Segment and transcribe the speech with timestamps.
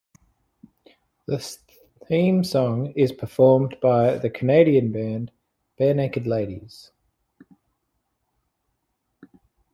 [1.27, 1.37] The
[2.07, 5.29] theme song is performed by the Canadian band,
[5.79, 6.91] Barenaked Ladies.